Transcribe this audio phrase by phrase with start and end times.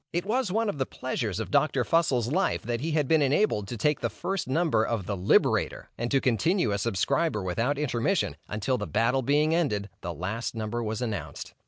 [0.11, 1.83] It was one of the pleasures of Dr.
[1.83, 5.91] Fussell's life that he had been enabled to take the first number of the "Liberator,"
[5.95, 10.81] and to continue a subscriber without intermission, until the battle being ended, the last number
[10.81, 11.53] was announced.